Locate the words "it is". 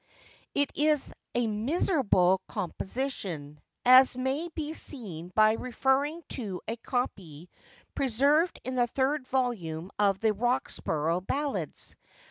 0.55-1.13